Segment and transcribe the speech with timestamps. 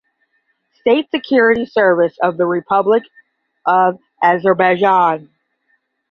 [0.79, 3.03] State Security Service of the Republic
[3.67, 5.29] of Azerbaijan